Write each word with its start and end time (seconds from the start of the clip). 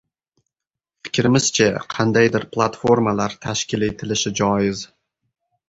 Fikrimizcha, 1.07 1.67
qandaydir 1.95 2.47
platformalar 2.57 3.37
tashkil 3.47 3.89
etilishi 3.91 4.35
joiz. 4.43 4.85